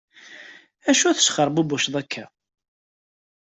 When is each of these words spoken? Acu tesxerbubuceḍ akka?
Acu 0.89 1.09
tesxerbubuceḍ 1.17 1.95
akka? 2.01 2.25